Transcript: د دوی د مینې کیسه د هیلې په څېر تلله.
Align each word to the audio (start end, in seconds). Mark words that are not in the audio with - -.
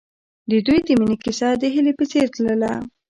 د 0.49 0.51
دوی 0.65 0.79
د 0.87 0.89
مینې 0.99 1.17
کیسه 1.23 1.49
د 1.61 1.63
هیلې 1.73 1.93
په 1.99 2.03
څېر 2.11 2.27
تلله. 2.35 2.73